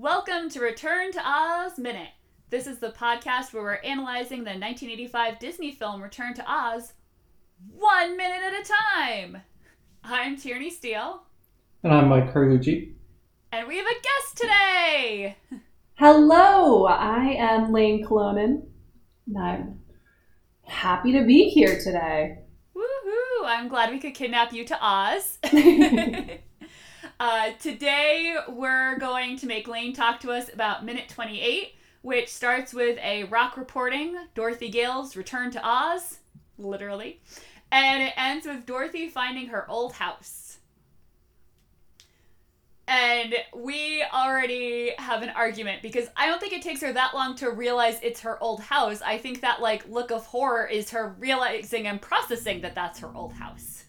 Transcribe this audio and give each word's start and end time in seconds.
Welcome 0.00 0.48
to 0.52 0.60
Return 0.60 1.12
to 1.12 1.20
Oz 1.22 1.76
Minute. 1.78 2.08
This 2.48 2.66
is 2.66 2.78
the 2.78 2.88
podcast 2.88 3.52
where 3.52 3.62
we're 3.62 3.74
analyzing 3.74 4.38
the 4.38 4.52
1985 4.52 5.38
Disney 5.38 5.72
film 5.72 6.02
Return 6.02 6.32
to 6.36 6.44
Oz 6.50 6.94
one 7.70 8.16
minute 8.16 8.40
at 8.42 8.62
a 8.62 8.72
time. 8.96 9.42
I'm 10.02 10.38
Tierney 10.38 10.70
Steele, 10.70 11.24
And 11.82 11.92
I'm 11.92 12.08
Mike 12.08 12.32
Carlucci. 12.32 12.94
and 13.52 13.68
we 13.68 13.76
have 13.76 13.84
a 13.84 14.00
guest 14.02 14.36
today. 14.38 15.36
Hello, 15.96 16.86
I 16.86 17.34
am 17.38 17.70
Lane 17.70 18.02
Colonin, 18.02 18.62
and 19.26 19.38
I'm 19.38 19.80
happy 20.62 21.12
to 21.12 21.26
be 21.26 21.50
here 21.50 21.78
today. 21.78 22.38
Woohoo! 22.74 23.44
I'm 23.44 23.68
glad 23.68 23.90
we 23.90 23.98
could 23.98 24.14
kidnap 24.14 24.54
you 24.54 24.64
to 24.64 24.78
Oz. 24.80 25.38
uh, 27.20 27.50
today, 27.60 28.34
we're 28.48 28.98
going 28.98 29.36
to 29.36 29.46
make 29.46 29.68
Lane 29.68 29.92
talk 29.92 30.20
to 30.20 30.30
us 30.32 30.50
about 30.50 30.86
minute 30.86 31.10
28, 31.10 31.74
which 32.00 32.28
starts 32.28 32.72
with 32.72 32.98
a 33.02 33.24
rock 33.24 33.58
reporting 33.58 34.16
Dorothy 34.34 34.70
Gale's 34.70 35.14
return 35.16 35.50
to 35.50 35.60
Oz, 35.62 36.20
literally, 36.56 37.20
and 37.70 38.02
it 38.02 38.14
ends 38.16 38.46
with 38.46 38.64
Dorothy 38.64 39.10
finding 39.10 39.48
her 39.48 39.70
old 39.70 39.92
house. 39.92 40.60
And 42.88 43.34
we 43.54 44.02
already 44.14 44.94
have 44.98 45.22
an 45.22 45.28
argument 45.28 45.82
because 45.82 46.08
I 46.16 46.26
don't 46.26 46.40
think 46.40 46.54
it 46.54 46.62
takes 46.62 46.80
her 46.80 46.92
that 46.94 47.12
long 47.12 47.36
to 47.36 47.50
realize 47.50 47.98
it's 48.02 48.20
her 48.22 48.42
old 48.42 48.62
house. 48.62 49.02
I 49.02 49.18
think 49.18 49.42
that 49.42 49.60
like 49.60 49.86
look 49.90 50.10
of 50.10 50.24
horror 50.24 50.66
is 50.66 50.90
her 50.90 51.14
realizing 51.18 51.86
and 51.86 52.00
processing 52.00 52.62
that 52.62 52.74
that's 52.74 52.98
her 53.00 53.10
old 53.14 53.34
house. 53.34 53.79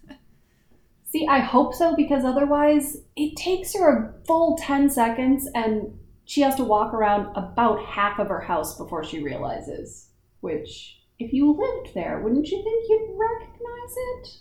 See, 1.12 1.28
I 1.28 1.40
hope 1.40 1.74
so 1.74 1.94
because 1.96 2.24
otherwise 2.24 2.98
it 3.18 3.36
takes 3.36 3.74
her 3.74 3.90
a 3.90 4.26
full 4.26 4.58
10 4.58 4.90
seconds 4.90 5.48
and 5.54 6.00
she 6.24 6.40
has 6.42 6.56
to 6.56 6.64
walk 6.64 6.94
around 6.94 7.36
about 7.36 7.84
half 7.84 8.18
of 8.18 8.30
her 8.30 8.40
house 8.40 8.78
before 8.78 9.04
she 9.04 9.22
realizes. 9.22 10.08
Which, 10.40 11.02
if 11.20 11.34
you 11.34 11.52
lived 11.52 11.94
there, 11.94 12.22
wouldn't 12.22 12.48
you 12.48 12.64
think 12.64 12.86
you'd 12.88 13.18
recognize 13.20 13.96
it? 13.98 14.38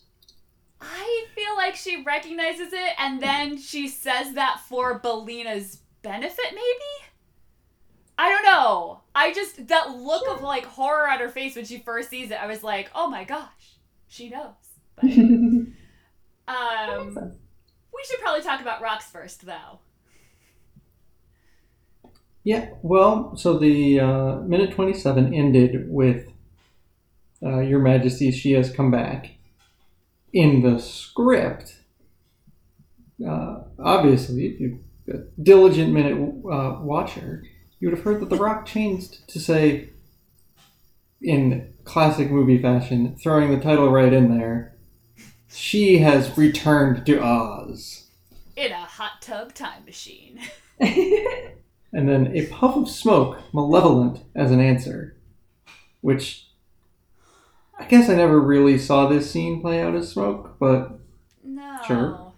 I 0.81 1.27
feel 1.35 1.57
like 1.57 1.75
she 1.75 2.05
recognizes 2.05 2.73
it 2.73 2.93
and 2.99 3.21
then 3.21 3.59
she 3.59 3.89
says 3.89 4.35
that 4.35 4.61
for 4.69 5.01
Billina's 5.01 5.81
benefit, 6.03 6.53
maybe? 6.53 7.11
I 8.17 8.29
don't 8.29 8.45
know. 8.45 9.01
I 9.13 9.33
just, 9.33 9.67
that 9.67 9.91
look 9.91 10.29
of 10.29 10.43
like 10.43 10.65
horror 10.65 11.11
on 11.11 11.19
her 11.19 11.29
face 11.29 11.57
when 11.57 11.65
she 11.65 11.79
first 11.79 12.11
sees 12.11 12.31
it, 12.31 12.41
I 12.41 12.47
was 12.47 12.63
like, 12.63 12.91
oh 12.95 13.11
my 13.11 13.25
gosh, 13.25 13.79
she 14.07 14.29
knows. 14.29 14.55
But, 14.95 15.11
um, 16.51 17.33
we 17.95 18.05
should 18.05 18.21
probably 18.21 18.43
talk 18.43 18.61
about 18.61 18.83
rocks 18.83 19.07
first, 19.07 19.47
though. 19.47 19.81
Yeah, 22.43 22.71
well, 22.83 23.37
so 23.37 23.59
the 23.59 24.01
uh, 24.01 24.37
minute 24.37 24.73
27 24.73 25.35
ended 25.35 25.91
with 25.91 26.33
uh, 27.43 27.61
Your 27.61 27.81
Majesty, 27.81 28.31
she 28.31 28.53
has 28.53 28.73
come 28.73 28.91
back. 28.91 29.33
In 30.33 30.63
the 30.63 30.79
script, 30.79 31.77
uh, 33.27 33.63
obviously, 33.79 34.47
if 34.47 34.61
you're 34.61 34.79
a 35.09 35.19
diligent 35.43 35.93
minute 35.93 36.17
uh, 36.51 36.79
watcher, 36.81 37.43
you 37.79 37.89
would 37.89 37.97
have 37.97 38.05
heard 38.05 38.21
that 38.21 38.31
The 38.31 38.37
Rock 38.37 38.65
changed 38.65 39.29
to 39.29 39.41
say, 39.41 39.91
in 41.21 41.75
classic 41.85 42.31
movie 42.31 42.61
fashion, 42.63 43.17
throwing 43.17 43.51
the 43.51 43.63
title 43.63 43.91
right 43.91 44.13
in 44.13 44.39
there, 44.39 44.77
she 45.53 45.99
has 45.99 46.37
returned 46.37 47.05
to 47.07 47.23
Oz. 47.23 48.07
In 48.57 48.73
a 48.73 48.85
hot 48.85 49.23
tub 49.23 49.55
time 49.55 49.85
machine. 49.85 50.41
and 50.81 52.09
then 52.09 52.37
a 52.37 52.47
puff 52.47 52.77
of 52.77 52.89
smoke, 52.89 53.39
malevolent 53.53 54.23
as 54.35 54.51
an 54.51 54.61
answer, 54.61 55.17
which 56.01 56.47
I 57.79 57.85
guess 57.87 58.09
I 58.09 58.15
never 58.15 58.39
really 58.41 58.79
saw 58.79 59.07
this 59.09 59.31
scene 59.31 59.61
play 59.61 59.81
out 59.81 59.95
as 59.95 60.11
smoke, 60.11 60.57
but 60.59 60.99
No. 61.43 61.79
Sure. 61.87 62.33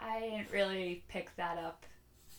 I 0.00 0.20
didn't 0.20 0.50
really 0.52 1.04
pick 1.08 1.34
that 1.36 1.56
up 1.58 1.86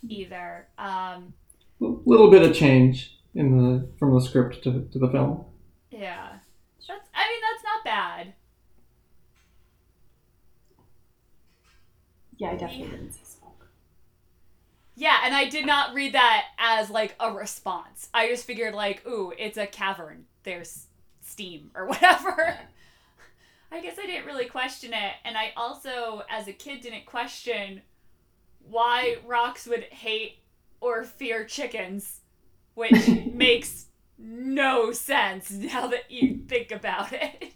either. 0.07 0.67
Um, 0.77 1.33
a 1.81 1.85
little 2.05 2.29
bit 2.29 2.43
of 2.43 2.53
change 2.55 3.17
in 3.33 3.57
the 3.57 3.87
from 3.97 4.13
the 4.13 4.21
script 4.21 4.63
to, 4.63 4.87
to 4.91 4.99
the 4.99 5.09
film. 5.09 5.45
yeah. 5.89 6.33
That's 6.87 7.07
I 7.15 7.27
mean 7.29 7.41
that's 7.41 7.63
not 7.63 7.83
bad. 7.85 8.33
Yeah, 12.41 12.49
I 12.49 12.55
definitely 12.55 12.87
didn't 12.87 13.11
see 13.11 13.23
smoke. 13.23 13.67
Yeah, 14.95 15.19
and 15.23 15.35
I 15.35 15.47
did 15.47 15.67
not 15.67 15.93
read 15.93 16.13
that 16.15 16.45
as 16.57 16.89
like 16.89 17.13
a 17.19 17.31
response. 17.31 18.09
I 18.15 18.27
just 18.29 18.45
figured 18.45 18.73
like, 18.73 19.05
ooh, 19.05 19.31
it's 19.37 19.59
a 19.59 19.67
cavern. 19.67 20.25
There's 20.41 20.87
steam 21.21 21.69
or 21.75 21.85
whatever. 21.87 22.57
I 23.71 23.79
guess 23.79 23.99
I 24.01 24.07
didn't 24.07 24.25
really 24.25 24.45
question 24.45 24.91
it, 24.91 25.13
and 25.23 25.37
I 25.37 25.53
also, 25.55 26.23
as 26.31 26.47
a 26.47 26.51
kid, 26.53 26.81
didn't 26.81 27.05
question 27.05 27.83
why 28.67 29.17
rocks 29.23 29.67
would 29.67 29.83
hate 29.83 30.39
or 30.79 31.03
fear 31.03 31.45
chickens, 31.45 32.21
which 32.73 33.07
makes 33.33 33.85
no 34.17 34.91
sense 34.91 35.51
now 35.51 35.85
that 35.85 36.09
you 36.09 36.39
think 36.47 36.71
about 36.71 37.13
it. 37.13 37.53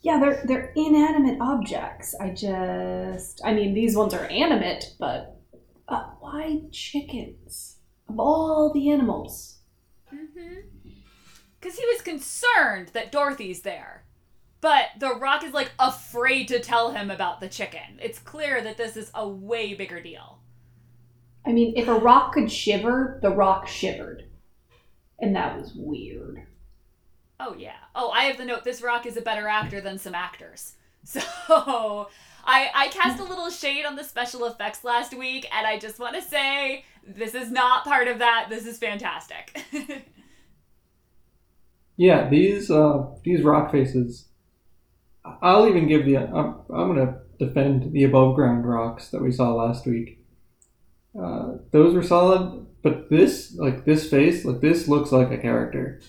Yeah, 0.00 0.20
they're 0.20 0.42
they're 0.44 0.72
inanimate 0.76 1.38
objects. 1.40 2.14
I 2.20 2.30
just, 2.30 3.40
I 3.44 3.52
mean, 3.52 3.74
these 3.74 3.96
ones 3.96 4.14
are 4.14 4.26
animate, 4.26 4.94
but 4.98 5.40
uh, 5.88 6.04
why 6.20 6.62
chickens 6.70 7.78
of 8.08 8.20
all 8.20 8.72
the 8.72 8.90
animals? 8.90 9.58
Mm-hmm. 10.14 10.60
Because 11.60 11.76
he 11.76 11.84
was 11.86 12.02
concerned 12.02 12.90
that 12.92 13.10
Dorothy's 13.10 13.62
there. 13.62 14.04
But 14.60 14.86
The 14.98 15.14
Rock 15.14 15.44
is 15.44 15.52
like 15.52 15.72
afraid 15.78 16.48
to 16.48 16.60
tell 16.60 16.90
him 16.92 17.10
about 17.10 17.40
the 17.40 17.48
chicken. 17.48 17.98
It's 18.00 18.18
clear 18.18 18.60
that 18.62 18.76
this 18.76 18.96
is 18.96 19.10
a 19.14 19.28
way 19.28 19.74
bigger 19.74 20.00
deal. 20.00 20.38
I 21.46 21.52
mean, 21.52 21.74
if 21.76 21.88
a 21.88 21.94
rock 21.94 22.32
could 22.32 22.50
shiver, 22.50 23.18
the 23.22 23.30
rock 23.30 23.68
shivered, 23.68 24.24
and 25.18 25.34
that 25.36 25.56
was 25.56 25.72
weird. 25.74 26.46
Oh, 27.40 27.54
yeah. 27.56 27.76
Oh, 27.94 28.10
I 28.10 28.24
have 28.24 28.36
the 28.36 28.44
note 28.44 28.64
this 28.64 28.82
Rock 28.82 29.06
is 29.06 29.16
a 29.16 29.22
better 29.22 29.46
actor 29.46 29.80
than 29.80 29.98
some 29.98 30.14
actors. 30.14 30.74
So. 31.04 32.08
I, 32.44 32.70
I 32.74 32.88
cast 32.88 33.20
a 33.20 33.24
little 33.24 33.50
shade 33.50 33.84
on 33.84 33.96
the 33.96 34.04
special 34.04 34.46
effects 34.46 34.84
last 34.84 35.16
week, 35.16 35.46
and 35.54 35.66
I 35.66 35.78
just 35.78 35.98
want 35.98 36.16
to 36.16 36.22
say 36.22 36.84
this 37.06 37.34
is 37.34 37.50
not 37.50 37.84
part 37.84 38.08
of 38.08 38.18
that. 38.18 38.46
This 38.50 38.66
is 38.66 38.78
fantastic. 38.78 39.64
Yeah, 41.98 42.28
these 42.28 42.70
uh, 42.70 43.06
these 43.24 43.42
rock 43.42 43.72
faces. 43.72 44.28
I'll 45.42 45.68
even 45.68 45.88
give 45.88 46.06
the. 46.06 46.16
I'm, 46.16 46.60
I'm 46.72 46.94
gonna 46.94 47.18
defend 47.40 47.92
the 47.92 48.04
above 48.04 48.36
ground 48.36 48.66
rocks 48.66 49.08
that 49.08 49.20
we 49.20 49.32
saw 49.32 49.52
last 49.52 49.84
week. 49.84 50.24
Uh, 51.20 51.56
those 51.72 51.94
were 51.94 52.04
solid, 52.04 52.66
but 52.82 53.10
this 53.10 53.56
like 53.56 53.84
this 53.84 54.08
face 54.08 54.44
like 54.44 54.60
this 54.60 54.86
looks 54.86 55.10
like 55.10 55.32
a 55.32 55.38
character. 55.38 56.00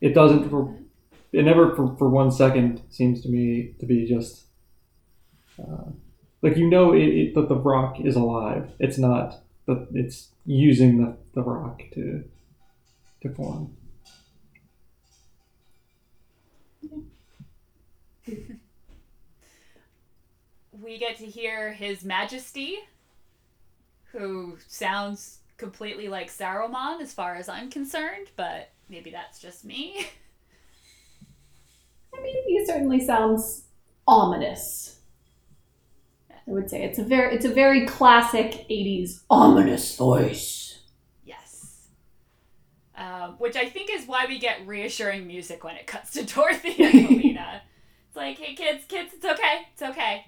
It 0.00 0.14
doesn't 0.14 0.48
for 0.48 0.76
it 1.32 1.44
never 1.44 1.74
for, 1.74 1.94
for 1.96 2.08
one 2.08 2.30
second 2.30 2.82
seems 2.90 3.20
to 3.22 3.28
me 3.28 3.74
to 3.80 3.86
be 3.86 4.06
just 4.06 4.44
uh, 5.60 5.90
like 6.42 6.56
you 6.56 6.68
know 6.68 6.92
it, 6.92 7.02
it, 7.02 7.34
that 7.34 7.48
the 7.48 7.56
rock 7.56 8.00
is 8.00 8.16
alive. 8.16 8.70
It's 8.78 8.98
not 8.98 9.42
that 9.66 9.88
it's 9.92 10.28
using 10.46 11.02
the, 11.02 11.16
the 11.34 11.42
rock 11.42 11.82
to 11.94 12.24
to 13.22 13.34
form. 13.34 13.76
we 20.80 20.98
get 20.98 21.18
to 21.18 21.26
hear 21.26 21.72
His 21.72 22.04
Majesty, 22.04 22.78
who 24.12 24.58
sounds 24.68 25.38
completely 25.58 26.08
like 26.08 26.30
Saruman 26.30 27.00
as 27.02 27.12
far 27.12 27.34
as 27.34 27.48
I'm 27.48 27.70
concerned, 27.70 28.28
but 28.36 28.70
maybe 28.88 29.10
that's 29.10 29.38
just 29.38 29.64
me. 29.64 30.06
I 32.16 32.22
mean, 32.22 32.36
he 32.46 32.64
certainly 32.64 33.00
sounds 33.04 33.64
ominous. 34.06 35.00
I 36.30 36.34
would 36.50 36.70
say 36.70 36.82
it's 36.82 36.98
a 36.98 37.04
very 37.04 37.34
it's 37.34 37.44
a 37.44 37.52
very 37.52 37.86
classic 37.86 38.66
'80s 38.70 39.20
ominous 39.28 39.94
voice. 39.96 40.80
yes. 41.24 41.88
Um, 42.96 43.32
which 43.38 43.54
I 43.56 43.68
think 43.68 43.90
is 43.92 44.06
why 44.06 44.24
we 44.26 44.38
get 44.38 44.66
reassuring 44.66 45.26
music 45.26 45.62
when 45.62 45.76
it 45.76 45.86
cuts 45.86 46.12
to 46.12 46.24
Dorothy 46.34 46.82
and 46.82 47.08
Billina. 47.08 47.62
it's 48.06 48.16
like, 48.16 48.38
hey 48.38 48.54
kids, 48.54 48.84
kids, 48.88 49.12
it's 49.12 49.24
okay, 49.26 49.66
it's 49.74 49.82
okay. 49.82 50.24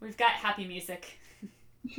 We've 0.00 0.16
got 0.16 0.30
happy 0.30 0.66
music. 0.66 1.18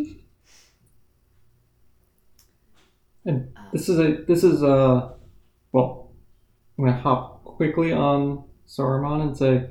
And 3.25 3.53
this 3.71 3.89
is 3.89 3.99
a 3.99 4.23
this 4.27 4.43
is 4.43 4.61
a 4.61 5.13
well, 5.71 6.11
I'm 6.77 6.85
gonna 6.85 6.99
hop 6.99 7.43
quickly 7.43 7.93
on 7.93 8.43
Saruman 8.67 9.21
and 9.21 9.37
say 9.37 9.69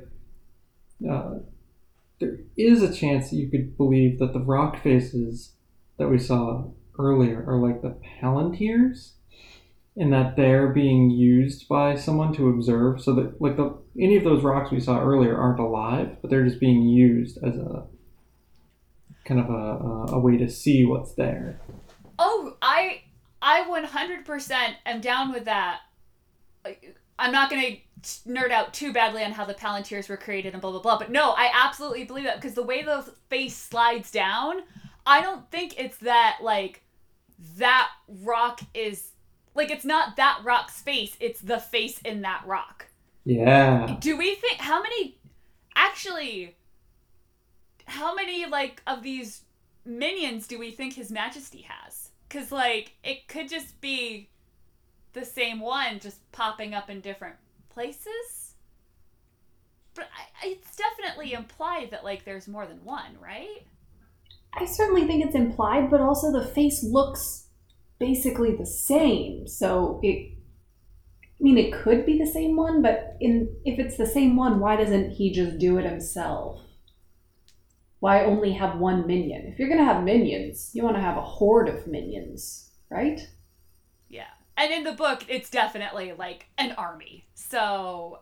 uh, 1.10 1.38
there 2.20 2.38
is 2.56 2.82
a 2.82 2.92
chance 2.92 3.30
that 3.30 3.36
you 3.36 3.50
could 3.50 3.76
believe 3.76 4.18
that 4.18 4.32
the 4.32 4.40
rock 4.40 4.82
faces 4.82 5.54
that 5.98 6.08
we 6.08 6.18
saw 6.18 6.64
earlier 6.98 7.44
are 7.46 7.58
like 7.58 7.82
the 7.82 7.96
Palantirs, 8.20 9.12
and 9.96 10.12
that 10.12 10.36
they're 10.36 10.68
being 10.68 11.10
used 11.10 11.68
by 11.68 11.94
someone 11.94 12.32
to 12.34 12.48
observe. 12.48 13.02
So 13.02 13.14
that 13.14 13.40
like 13.40 13.56
the 13.56 13.76
any 13.98 14.16
of 14.16 14.24
those 14.24 14.42
rocks 14.42 14.70
we 14.70 14.80
saw 14.80 15.00
earlier 15.00 15.36
aren't 15.36 15.60
alive, 15.60 16.16
but 16.22 16.30
they're 16.30 16.44
just 16.44 16.60
being 16.60 16.84
used 16.88 17.38
as 17.42 17.56
a 17.56 17.84
kind 19.24 19.40
of 19.40 19.50
a, 19.50 19.52
a, 19.52 20.16
a 20.16 20.18
way 20.18 20.36
to 20.36 20.48
see 20.48 20.84
what's 20.84 21.14
there. 21.14 21.60
Oh, 22.18 22.51
I 23.42 23.60
I 23.60 23.64
100% 23.68 24.74
am 24.86 25.00
down 25.00 25.32
with 25.32 25.44
that. 25.44 25.80
I'm 27.18 27.32
not 27.32 27.50
going 27.50 27.62
to 27.62 28.08
nerd 28.28 28.50
out 28.50 28.72
too 28.72 28.92
badly 28.92 29.22
on 29.24 29.32
how 29.32 29.44
the 29.44 29.54
Palantirs 29.54 30.08
were 30.08 30.16
created 30.16 30.54
and 30.54 30.62
blah 30.62 30.70
blah 30.70 30.80
blah, 30.80 30.98
but 30.98 31.10
no, 31.10 31.32
I 31.32 31.50
absolutely 31.52 32.04
believe 32.04 32.24
that 32.24 32.36
because 32.36 32.54
the 32.54 32.62
way 32.62 32.82
the 32.82 33.04
face 33.28 33.56
slides 33.56 34.10
down, 34.10 34.62
I 35.06 35.20
don't 35.20 35.48
think 35.50 35.78
it's 35.78 35.98
that 35.98 36.38
like 36.42 36.82
that 37.58 37.88
rock 38.08 38.60
is 38.74 39.10
like 39.54 39.70
it's 39.70 39.84
not 39.84 40.16
that 40.16 40.40
rock's 40.42 40.80
face, 40.80 41.16
it's 41.20 41.40
the 41.40 41.58
face 41.58 41.98
in 42.04 42.22
that 42.22 42.42
rock. 42.46 42.86
Yeah. 43.24 43.96
Do 44.00 44.16
we 44.16 44.34
think 44.36 44.58
how 44.58 44.82
many 44.82 45.18
actually 45.76 46.56
how 47.86 48.14
many 48.14 48.46
like 48.46 48.82
of 48.86 49.02
these 49.02 49.42
minions 49.84 50.46
do 50.46 50.58
we 50.58 50.70
think 50.70 50.94
his 50.94 51.10
majesty 51.10 51.66
has? 51.68 52.01
Cuz 52.32 52.50
like 52.50 52.96
it 53.04 53.28
could 53.28 53.50
just 53.50 53.78
be 53.82 54.30
the 55.12 55.24
same 55.24 55.60
one 55.60 56.00
just 56.00 56.32
popping 56.32 56.72
up 56.72 56.88
in 56.88 57.02
different 57.02 57.36
places. 57.68 58.54
But 59.94 60.08
I, 60.16 60.46
it's 60.46 60.74
definitely 60.74 61.34
implied 61.34 61.90
that 61.90 62.04
like 62.04 62.24
there's 62.24 62.48
more 62.48 62.66
than 62.66 62.82
one, 62.84 63.18
right? 63.20 63.66
I 64.54 64.64
certainly 64.64 65.06
think 65.06 65.24
it's 65.24 65.34
implied, 65.34 65.90
but 65.90 66.00
also 66.00 66.32
the 66.32 66.46
face 66.46 66.82
looks 66.82 67.48
basically 67.98 68.56
the 68.56 68.66
same. 68.66 69.46
So 69.46 70.00
it 70.02 70.32
I 71.38 71.42
mean 71.42 71.58
it 71.58 71.72
could 71.74 72.06
be 72.06 72.18
the 72.18 72.26
same 72.26 72.56
one, 72.56 72.80
but 72.80 73.16
in 73.20 73.54
if 73.66 73.78
it's 73.78 73.98
the 73.98 74.06
same 74.06 74.36
one, 74.36 74.58
why 74.58 74.76
doesn't 74.76 75.10
he 75.10 75.32
just 75.32 75.58
do 75.58 75.76
it 75.76 75.84
himself? 75.84 76.60
Why 78.02 78.24
only 78.24 78.50
have 78.54 78.80
one 78.80 79.06
minion? 79.06 79.46
If 79.46 79.60
you're 79.60 79.68
going 79.68 79.78
to 79.78 79.84
have 79.84 80.02
minions, 80.02 80.72
you 80.74 80.82
want 80.82 80.96
to 80.96 81.00
have 81.00 81.16
a 81.16 81.22
horde 81.22 81.68
of 81.68 81.86
minions, 81.86 82.72
right? 82.90 83.20
Yeah. 84.08 84.26
And 84.56 84.72
in 84.72 84.82
the 84.82 84.90
book, 84.90 85.24
it's 85.28 85.48
definitely 85.48 86.12
like 86.18 86.46
an 86.58 86.72
army. 86.72 87.28
So 87.34 88.18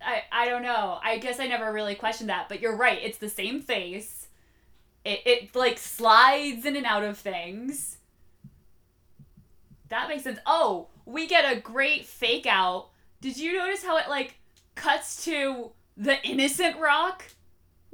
I 0.00 0.22
I 0.32 0.48
don't 0.48 0.62
know. 0.62 0.98
I 1.02 1.18
guess 1.18 1.38
I 1.40 1.46
never 1.46 1.74
really 1.74 1.94
questioned 1.94 2.30
that, 2.30 2.48
but 2.48 2.62
you're 2.62 2.74
right. 2.74 2.98
It's 3.02 3.18
the 3.18 3.28
same 3.28 3.60
face. 3.60 4.28
It 5.04 5.20
it 5.26 5.54
like 5.54 5.76
slides 5.76 6.64
in 6.64 6.74
and 6.74 6.86
out 6.86 7.04
of 7.04 7.18
things. 7.18 7.98
That 9.90 10.08
makes 10.08 10.22
sense. 10.22 10.38
Oh, 10.46 10.88
we 11.04 11.26
get 11.26 11.44
a 11.44 11.60
great 11.60 12.06
fake 12.06 12.46
out. 12.46 12.88
Did 13.20 13.36
you 13.36 13.58
notice 13.58 13.84
how 13.84 13.98
it 13.98 14.08
like 14.08 14.38
cuts 14.74 15.22
to 15.26 15.72
the 15.98 16.16
innocent 16.26 16.78
rock 16.78 17.24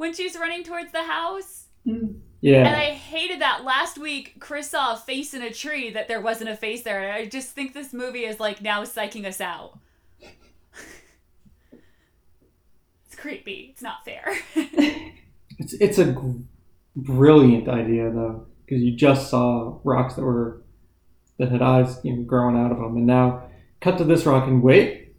when 0.02 0.12
she's 0.12 0.34
running 0.36 0.64
towards 0.64 0.90
the 0.90 1.04
house? 1.04 1.66
Yeah. 1.84 2.66
And 2.66 2.76
I 2.76 2.90
hated 2.90 3.40
that 3.40 3.62
last 3.62 3.98
week. 3.98 4.34
Chris 4.40 4.68
saw 4.70 4.94
a 4.94 4.96
face 4.96 5.32
in 5.32 5.42
a 5.42 5.52
tree 5.52 5.90
that 5.90 6.08
there 6.08 6.20
wasn't 6.20 6.50
a 6.50 6.56
face 6.56 6.82
there. 6.82 7.00
And 7.04 7.12
I 7.12 7.26
just 7.26 7.50
think 7.52 7.72
this 7.72 7.92
movie 7.92 8.24
is 8.24 8.40
like 8.40 8.60
now 8.60 8.82
psyching 8.82 9.24
us 9.24 9.40
out. 9.40 9.78
it's 13.06 13.14
creepy. 13.16 13.68
It's 13.72 13.82
not 13.82 14.04
fair. 14.04 14.34
It's 15.58 15.74
it's 15.74 15.98
a 15.98 16.06
gr- 16.06 16.38
brilliant 16.96 17.68
idea 17.68 18.10
though, 18.10 18.46
because 18.64 18.82
you 18.82 18.96
just 18.96 19.28
saw 19.30 19.78
rocks 19.84 20.14
that 20.14 20.22
were 20.22 20.62
that 21.38 21.50
had 21.52 21.62
eyes 21.62 22.00
you 22.02 22.16
know, 22.16 22.22
growing 22.22 22.56
out 22.56 22.72
of 22.72 22.78
them, 22.78 22.96
and 22.96 23.06
now 23.06 23.44
cut 23.80 23.98
to 23.98 24.04
this 24.04 24.24
rock 24.26 24.48
and 24.48 24.62
wait. 24.62 25.14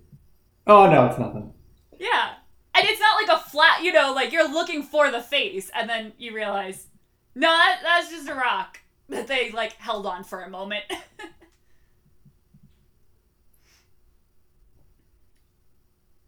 Oh 0.68 0.90
no, 0.90 1.06
it's 1.06 1.20
nothing. 1.20 1.54
yeah. 2.00 2.32
And 2.76 2.84
it's 2.90 3.00
not 3.00 3.22
like 3.22 3.38
a 3.38 3.43
flat, 3.54 3.84
you 3.84 3.94
know, 3.94 4.12
like 4.14 4.34
you're 4.34 4.52
looking 4.52 4.82
for 4.82 5.12
the 5.12 5.22
face 5.22 5.70
and 5.76 5.88
then 5.88 6.12
you 6.18 6.34
realize, 6.34 6.88
no, 7.36 7.48
that, 7.48 7.82
that's 7.84 8.10
just 8.10 8.28
a 8.28 8.34
rock 8.34 8.80
that 9.10 9.28
they 9.28 9.52
like 9.52 9.74
held 9.74 10.08
on 10.08 10.24
for 10.24 10.42
a 10.42 10.50
moment. 10.50 10.84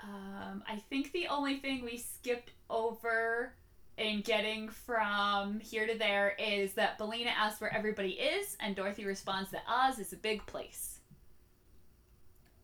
um, 0.03 0.63
I 0.69 0.77
think 0.87 1.11
the 1.13 1.25
only 1.27 1.57
thing 1.57 1.83
we 1.83 1.97
skipped 1.97 2.51
over 2.69 3.55
in 3.97 4.21
getting 4.21 4.69
from 4.69 5.59
here 5.59 5.87
to 5.87 5.97
there 5.97 6.35
is 6.37 6.73
that 6.73 6.99
Billina 6.99 7.31
asks 7.31 7.59
where 7.59 7.73
everybody 7.73 8.11
is, 8.11 8.55
and 8.59 8.75
Dorothy 8.75 9.05
responds 9.05 9.49
that 9.49 9.63
Oz 9.67 9.97
is 9.97 10.13
a 10.13 10.17
big 10.17 10.45
place. 10.45 10.99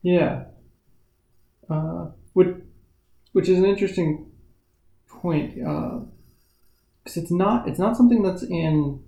Yeah. 0.04 0.44
Uh, 1.68 2.10
which, 2.34 2.50
which 3.32 3.50
is 3.50 3.58
an 3.58 3.66
interesting 3.66 4.31
point, 5.22 5.56
because 5.56 7.18
it's 7.18 7.32
not 7.32 7.68
it's 7.68 7.80
not 7.80 7.96
something 7.98 8.24
that's 8.24 8.44
in 8.44 9.04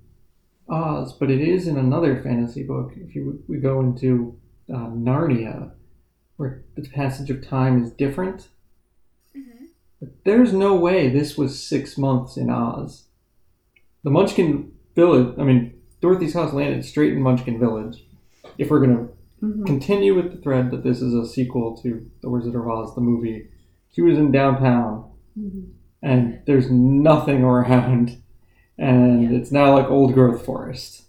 Oz, 0.70 1.14
but 1.14 1.30
it 1.30 1.42
is 1.42 1.68
in 1.68 1.78
another 1.78 2.22
fantasy 2.22 2.64
book. 2.64 2.92
If 2.96 3.16
you 3.16 3.44
we 3.48 3.58
go 3.58 3.80
into 3.82 4.38
uh, 4.70 4.88
Narnia, 4.88 5.72
where 6.38 6.64
the 6.76 6.88
passage 6.90 7.30
of 7.30 7.46
time 7.46 7.84
is 7.84 7.92
different. 7.92 8.48
Mm-hmm. 9.36 9.66
But 10.00 10.10
there's 10.24 10.54
no 10.54 10.76
way 10.76 11.10
this 11.10 11.38
was 11.38 11.62
six 11.62 11.98
months 11.98 12.38
in 12.38 12.50
Oz. 12.50 13.04
The 14.04 14.10
Munchkin 14.12 14.72
Village. 14.96 15.36
I 15.40 15.44
mean, 15.44 15.74
Dorothy's 16.02 16.34
house 16.34 16.54
landed 16.54 16.86
straight 16.86 17.14
in 17.14 17.22
Munchkin 17.22 17.60
Village. 17.60 18.06
If 18.58 18.70
we're 18.70 18.82
gonna 18.82 19.08
Mhm. 19.42 19.66
continue 19.66 20.16
with 20.16 20.32
the 20.32 20.38
thread 20.42 20.72
that 20.72 20.84
this 20.84 21.02
is 21.02 21.14
a 21.14 21.26
sequel 21.28 21.76
to 21.78 22.10
The 22.22 22.30
Wizard 22.30 22.56
of 22.56 22.68
Oz, 22.68 22.96
the 22.96 23.02
movie. 23.02 23.50
she 23.92 24.02
was 24.02 24.18
in 24.18 24.32
downtown, 24.32 25.04
Mhm. 25.38 25.66
And 26.04 26.42
there's 26.46 26.70
nothing 26.70 27.44
around, 27.44 28.22
and 28.78 29.24
Yeah. 29.32 29.38
it's 29.40 29.52
now 29.52 29.74
like 29.74 29.90
old 29.90 30.14
growth 30.14 30.46
forest. 30.46 31.04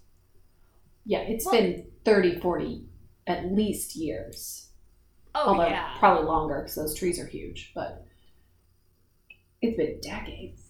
Yeah, 1.04 1.20
it's 1.20 1.44
Well- 1.44 1.54
been 1.54 1.86
30, 2.04 2.38
40 2.40 2.86
at 3.26 3.52
least 3.52 3.96
years. 3.96 4.70
Oh 5.34 5.48
Although 5.48 5.66
yeah. 5.66 5.94
probably 5.98 6.24
longer 6.26 6.60
because 6.60 6.76
those 6.76 6.94
trees 6.94 7.18
are 7.18 7.26
huge, 7.26 7.72
but 7.74 8.06
it's 9.60 9.76
been 9.76 9.98
decades. 10.00 10.62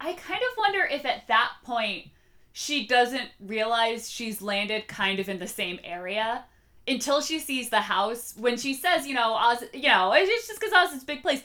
I 0.00 0.12
kind 0.14 0.40
of 0.40 0.56
wonder 0.58 0.84
if 0.90 1.04
at 1.04 1.26
that 1.28 1.52
point 1.64 2.08
she 2.52 2.86
doesn't 2.86 3.28
realize 3.40 4.10
she's 4.10 4.40
landed 4.40 4.88
kind 4.88 5.20
of 5.20 5.28
in 5.28 5.38
the 5.38 5.46
same 5.46 5.78
area 5.84 6.44
until 6.88 7.20
she 7.20 7.38
sees 7.38 7.68
the 7.70 7.80
house. 7.80 8.34
When 8.38 8.56
she 8.56 8.72
says, 8.72 9.06
you 9.06 9.14
know, 9.14 9.34
Oz, 9.34 9.64
you 9.74 9.88
know, 9.88 10.12
it's 10.12 10.46
just 10.46 10.60
because 10.60 10.72
Oz 10.72 10.94
is 10.96 11.02
a 11.02 11.06
big 11.06 11.22
place. 11.22 11.42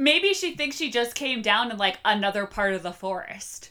Maybe 0.00 0.32
she 0.32 0.54
thinks 0.54 0.76
she 0.76 0.90
just 0.90 1.14
came 1.14 1.42
down 1.42 1.70
in 1.70 1.76
like 1.76 1.98
another 2.06 2.46
part 2.46 2.72
of 2.72 2.82
the 2.82 2.90
forest. 2.90 3.70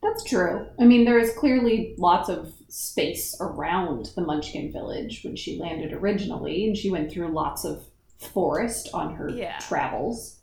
That's 0.00 0.22
true. 0.22 0.68
I 0.78 0.84
mean, 0.84 1.04
there 1.04 1.18
is 1.18 1.32
clearly 1.36 1.96
lots 1.98 2.28
of 2.28 2.52
space 2.68 3.36
around 3.40 4.06
the 4.14 4.22
Munchkin 4.22 4.70
village 4.70 5.24
when 5.24 5.34
she 5.34 5.58
landed 5.58 5.92
originally, 5.92 6.68
and 6.68 6.76
she 6.78 6.92
went 6.92 7.10
through 7.10 7.32
lots 7.32 7.64
of 7.64 7.82
forest 8.18 8.90
on 8.94 9.16
her 9.16 9.28
Yeah. 9.30 9.58
travels. 9.58 10.36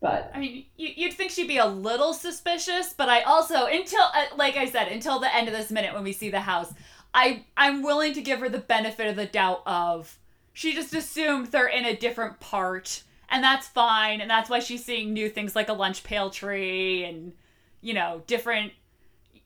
But 0.00 0.32
I 0.34 0.40
mean, 0.40 0.66
you, 0.76 0.88
you'd 0.96 1.12
think 1.12 1.30
she'd 1.30 1.46
be 1.46 1.58
a 1.58 1.66
little 1.66 2.14
suspicious, 2.14 2.92
but 2.92 3.08
I 3.08 3.20
also, 3.20 3.66
until, 3.66 4.02
uh, 4.02 4.24
like 4.36 4.56
I 4.56 4.66
said, 4.66 4.88
until 4.88 5.20
the 5.20 5.32
end 5.32 5.46
of 5.46 5.54
this 5.54 5.70
minute 5.70 5.94
when 5.94 6.02
we 6.02 6.12
see 6.12 6.30
the 6.30 6.40
house, 6.40 6.74
I 7.14 7.44
I'm 7.56 7.84
willing 7.84 8.12
to 8.14 8.22
give 8.22 8.40
her 8.40 8.48
the 8.48 8.58
benefit 8.58 9.06
of 9.06 9.14
the 9.14 9.26
doubt 9.26 9.62
of 9.66 10.18
she 10.52 10.74
just 10.74 10.94
assumed 10.94 11.48
they're 11.48 11.66
in 11.66 11.84
a 11.84 11.96
different 11.96 12.40
part, 12.40 13.02
and 13.30 13.42
that's 13.42 13.66
fine, 13.68 14.20
and 14.20 14.30
that's 14.30 14.50
why 14.50 14.58
she's 14.58 14.84
seeing 14.84 15.12
new 15.12 15.28
things 15.28 15.56
like 15.56 15.68
a 15.68 15.72
lunch 15.72 16.04
pail 16.04 16.30
tree 16.30 17.04
and 17.04 17.32
you 17.80 17.94
know 17.94 18.22
different, 18.26 18.72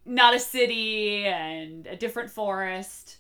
not 0.05 0.35
a 0.35 0.41
city 0.41 1.25
and 1.27 1.87
a 1.87 1.97
different 1.97 2.31
forest. 2.31 3.19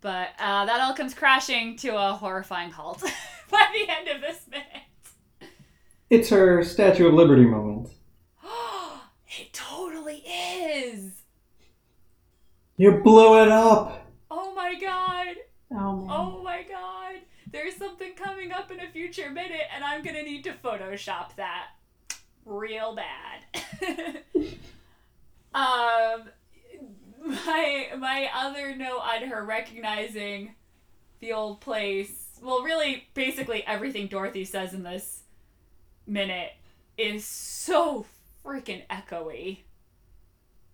But 0.00 0.30
uh, 0.38 0.64
that 0.64 0.80
all 0.80 0.94
comes 0.94 1.12
crashing 1.12 1.76
to 1.78 1.90
a 1.90 2.14
horrifying 2.14 2.70
halt 2.70 3.02
by 3.50 3.66
the 3.72 3.92
end 3.92 4.08
of 4.08 4.22
this 4.22 4.46
minute. 4.50 5.50
It's 6.08 6.30
her 6.30 6.64
Statue 6.64 7.06
of 7.06 7.14
Liberty 7.14 7.44
moment. 7.44 7.90
it 9.38 9.52
totally 9.52 10.24
is. 10.26 11.12
You 12.76 12.92
blew 13.04 13.42
it 13.42 13.48
up. 13.48 14.10
Oh 14.30 14.54
my 14.54 14.74
god. 14.80 15.36
oh 15.70 15.96
man, 15.96 16.08
Oh 16.10 16.40
my 16.42 16.64
god. 16.68 17.16
There's 17.52 17.76
something 17.76 18.14
coming 18.14 18.48
up 18.60 18.70
in 18.70 18.80
a 18.80 18.90
future 18.90 19.30
minute, 19.30 19.62
and 19.74 19.82
I'm 19.82 20.02
gonna 20.02 20.22
need 20.22 20.44
to 20.44 20.52
Photoshop 20.52 21.34
that 21.36 21.68
real 22.44 22.94
bad. 22.94 24.22
um, 25.54 26.28
my 27.24 27.88
my 27.96 28.28
other 28.34 28.76
note 28.76 29.00
on 29.00 29.28
her 29.28 29.44
recognizing 29.44 30.54
the 31.20 31.32
old 31.32 31.60
place. 31.60 32.38
Well, 32.42 32.62
really, 32.62 33.08
basically 33.14 33.64
everything 33.66 34.08
Dorothy 34.08 34.44
says 34.44 34.74
in 34.74 34.82
this 34.82 35.22
minute 36.06 36.52
is 36.98 37.24
so 37.24 38.04
freaking 38.44 38.86
echoey. 38.88 39.60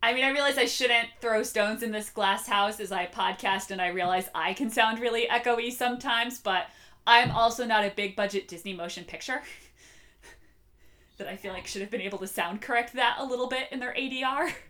I 0.02 0.12
mean, 0.12 0.24
I 0.24 0.30
realize 0.30 0.58
I 0.58 0.66
shouldn't 0.66 1.08
throw 1.20 1.42
stones 1.42 1.82
in 1.82 1.90
this 1.90 2.10
glass 2.10 2.46
house 2.46 2.80
as 2.80 2.92
I 2.92 3.06
podcast, 3.06 3.70
and 3.70 3.80
I 3.80 3.88
realize 3.88 4.28
I 4.34 4.54
can 4.54 4.70
sound 4.70 4.98
really 4.98 5.26
echoey 5.26 5.72
sometimes, 5.72 6.38
but 6.38 6.66
I'm 7.06 7.30
also 7.30 7.64
not 7.64 7.84
a 7.84 7.90
big 7.90 8.16
budget 8.16 8.48
Disney 8.48 8.74
motion 8.74 9.04
picture. 9.04 9.42
that 11.18 11.28
I 11.28 11.36
feel 11.36 11.52
like 11.52 11.66
should 11.66 11.82
have 11.82 11.90
been 11.90 12.00
able 12.00 12.18
to 12.18 12.26
sound 12.26 12.60
correct 12.60 12.94
that 12.94 13.16
a 13.18 13.24
little 13.24 13.48
bit 13.48 13.68
in 13.70 13.80
their 13.80 13.94
ADR. 13.94 14.52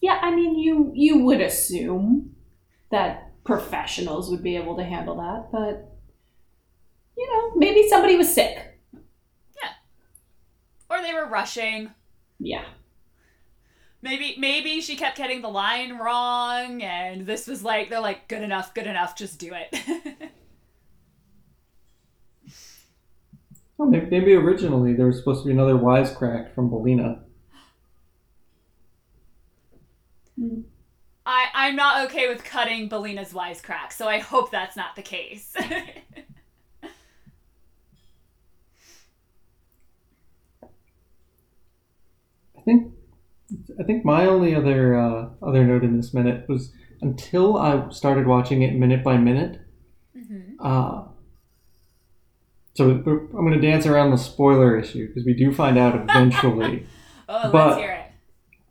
Yeah, 0.00 0.18
I 0.22 0.34
mean, 0.34 0.56
you 0.58 0.92
you 0.94 1.24
would 1.24 1.40
assume 1.40 2.36
that 2.90 3.32
professionals 3.44 4.30
would 4.30 4.42
be 4.42 4.56
able 4.56 4.76
to 4.76 4.84
handle 4.84 5.16
that, 5.16 5.50
but 5.50 5.92
you 7.16 7.26
know, 7.26 7.52
maybe 7.56 7.88
somebody 7.88 8.16
was 8.16 8.32
sick. 8.32 8.80
Yeah. 8.92 9.70
Or 10.88 11.02
they 11.02 11.12
were 11.12 11.26
rushing. 11.26 11.90
Yeah. 12.38 12.64
Maybe 14.00 14.36
maybe 14.38 14.80
she 14.80 14.96
kept 14.96 15.16
getting 15.16 15.42
the 15.42 15.48
line 15.48 15.98
wrong 15.98 16.82
and 16.82 17.26
this 17.26 17.46
was 17.48 17.64
like 17.64 17.90
they're 17.90 18.00
like 18.00 18.28
good 18.28 18.42
enough, 18.42 18.72
good 18.72 18.86
enough, 18.86 19.16
just 19.16 19.38
do 19.38 19.52
it. 19.54 19.74
Oh, 23.80 23.86
well, 23.86 24.02
maybe 24.10 24.34
originally 24.34 24.92
there 24.94 25.06
was 25.06 25.18
supposed 25.18 25.42
to 25.42 25.46
be 25.46 25.52
another 25.52 25.74
wisecrack 25.74 26.52
from 26.52 26.68
Billina. 26.68 27.20
Hmm. 30.36 30.62
I 31.24 31.46
I'm 31.54 31.76
not 31.76 32.06
okay 32.06 32.28
with 32.28 32.42
cutting 32.42 32.88
Billina's 32.88 33.32
wisecrack, 33.32 33.92
so 33.92 34.08
I 34.08 34.18
hope 34.18 34.50
that's 34.50 34.76
not 34.76 34.96
the 34.96 35.02
case. 35.02 35.54
I 35.58 36.90
think 42.64 42.94
I 43.80 43.82
think 43.84 44.04
my 44.04 44.26
only 44.26 44.54
other 44.54 44.96
uh, 44.98 45.28
other 45.42 45.64
note 45.64 45.84
in 45.84 45.96
this 45.96 46.12
minute 46.12 46.48
was 46.48 46.72
until 47.00 47.56
I 47.56 47.88
started 47.90 48.26
watching 48.26 48.62
it 48.62 48.74
minute 48.74 49.02
by 49.04 49.16
minute. 49.16 49.60
Mhm. 50.16 50.54
Uh, 50.60 51.04
so 52.74 52.90
I'm 52.90 53.28
going 53.30 53.52
to 53.52 53.60
dance 53.60 53.86
around 53.86 54.10
the 54.10 54.18
spoiler 54.18 54.78
issue 54.78 55.08
because 55.08 55.24
we 55.24 55.34
do 55.34 55.52
find 55.52 55.78
out 55.78 55.94
eventually. 55.94 56.86
Oh, 57.30 57.52
But- 57.52 57.66
let's 57.68 57.80
hear 57.80 57.90
it. 57.92 58.04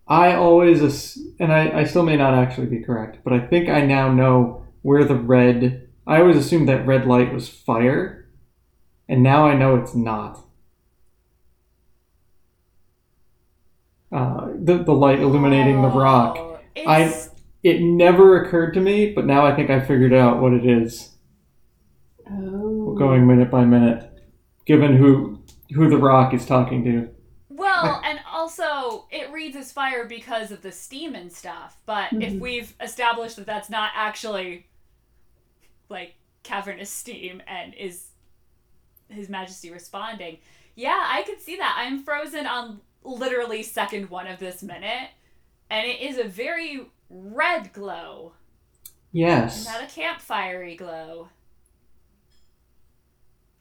I 0.07 0.33
always, 0.33 1.15
and 1.39 1.53
I, 1.53 1.81
I 1.81 1.83
still 1.83 2.01
may 2.03 2.17
not 2.17 2.33
actually 2.33 2.65
be 2.65 2.79
correct, 2.81 3.19
but 3.23 3.33
I 3.33 3.39
think 3.39 3.69
I 3.69 3.81
now 3.85 4.11
know 4.11 4.65
where 4.81 5.03
the 5.03 5.13
red. 5.15 5.87
I 6.07 6.21
always 6.21 6.37
assumed 6.37 6.67
that 6.67 6.87
red 6.87 7.05
light 7.05 7.31
was 7.31 7.47
fire, 7.49 8.27
and 9.07 9.21
now 9.21 9.45
I 9.45 9.53
know 9.53 9.75
it's 9.75 9.93
not. 9.93 10.39
Uh, 14.11 14.47
the 14.55 14.83
the 14.83 14.93
light 14.93 15.19
illuminating 15.19 15.81
the 15.81 15.89
rock. 15.89 16.37
Oh, 16.37 16.59
I- 16.87 17.13
It 17.63 17.81
never 17.81 18.41
occurred 18.43 18.73
to 18.75 18.79
me, 18.79 19.11
but 19.13 19.25
now 19.25 19.45
I 19.45 19.53
think 19.55 19.69
I 19.69 19.79
figured 19.81 20.13
out 20.13 20.41
what 20.41 20.53
it 20.53 20.65
is. 20.65 21.15
Oh. 22.29 22.93
Going 22.97 23.25
minute 23.27 23.49
by 23.51 23.65
minute, 23.65 24.09
given 24.65 24.95
who 24.95 25.39
who 25.73 25.89
the 25.89 25.97
rock 25.97 26.33
is 26.33 26.45
talking 26.45 26.83
to. 26.85 27.09
Well, 27.49 28.01
and 28.05 28.19
also 28.31 29.07
it 29.11 29.31
reads 29.31 29.55
as 29.57 29.71
fire 29.71 30.05
because 30.05 30.51
of 30.51 30.61
the 30.61 30.71
steam 30.71 31.15
and 31.15 31.31
stuff. 31.31 31.77
But 31.85 32.13
if 32.13 32.33
Mhm. 32.33 32.39
we've 32.39 32.73
established 32.79 33.35
that 33.37 33.45
that's 33.45 33.69
not 33.69 33.91
actually 33.95 34.67
like 35.89 36.15
cavernous 36.43 36.89
steam 36.89 37.41
and 37.47 37.73
is 37.73 38.11
His 39.09 39.27
Majesty 39.29 39.71
responding, 39.71 40.37
yeah, 40.75 41.03
I 41.07 41.23
could 41.23 41.41
see 41.41 41.57
that. 41.57 41.75
I'm 41.77 42.03
frozen 42.03 42.45
on 42.45 42.81
literally 43.07 43.63
second 43.63 44.09
one 44.09 44.27
of 44.27 44.39
this 44.39 44.61
minute, 44.61 45.09
and 45.69 45.87
it 45.87 46.01
is 46.01 46.17
a 46.17 46.23
very 46.25 46.87
red 47.09 47.71
glow, 47.73 48.33
Yes. 49.11 49.65
not 49.65 49.81
a 49.81 49.85
campfirey 49.85 50.77
glow. 50.77 51.29